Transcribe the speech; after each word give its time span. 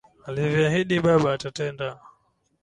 Alivyoahidi 0.27 0.97
baba 1.05 1.29
atatenda. 1.33 1.89